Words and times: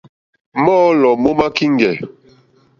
Mɔ́ɔ̌lɔ̀ 0.63 1.13
má 1.21 1.29
má 1.37 1.47
kíŋɡɛ̀. 1.55 1.93